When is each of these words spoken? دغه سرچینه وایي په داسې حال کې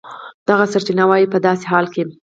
دغه 0.47 0.65
سرچینه 0.71 1.03
وایي 1.09 1.27
په 1.33 1.37
داسې 1.45 1.65
حال 1.71 1.85
کې 1.93 2.03